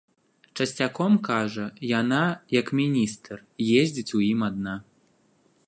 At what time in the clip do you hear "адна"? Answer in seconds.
4.49-4.75